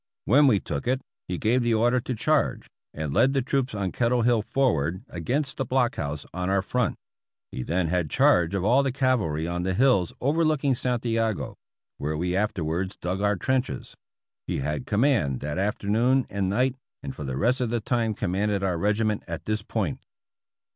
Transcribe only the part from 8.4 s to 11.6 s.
of all the cavalry on the hills overlooking Santiago,